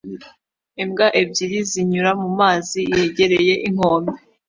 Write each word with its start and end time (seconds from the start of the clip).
Imbwa 0.83 1.07
ebyiri 1.21 1.57
zinyura 1.71 2.11
mu 2.21 2.29
mazi 2.39 2.79
yegereye 2.95 3.53
inkombe 3.67 4.13